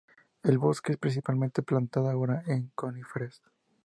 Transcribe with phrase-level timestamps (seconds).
[0.41, 3.43] El bosque es principalmente plantado ahora con coníferas.